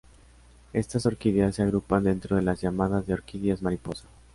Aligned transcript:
Estas 0.73 1.05
orquídeas 1.05 1.53
se 1.53 1.61
agrupan 1.61 2.03
dentro 2.05 2.35
de 2.35 2.41
las 2.41 2.59
llamadas 2.59 3.05
de 3.05 3.13
Orquídeas 3.13 3.61
Mariposa. 3.61 4.05